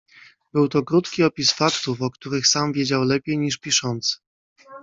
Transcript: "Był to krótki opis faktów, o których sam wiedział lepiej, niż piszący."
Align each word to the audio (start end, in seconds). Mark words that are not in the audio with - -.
"Był 0.53 0.67
to 0.67 0.83
krótki 0.83 1.23
opis 1.23 1.51
faktów, 1.51 2.01
o 2.01 2.09
których 2.09 2.47
sam 2.47 2.73
wiedział 2.73 3.03
lepiej, 3.03 3.37
niż 3.37 3.57
piszący." 3.57 4.17